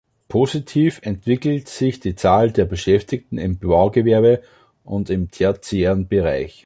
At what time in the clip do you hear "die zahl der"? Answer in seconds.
1.99-2.65